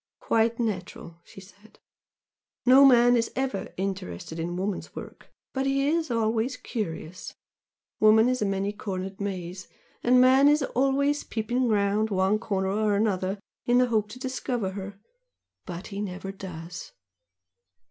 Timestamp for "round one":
11.67-12.39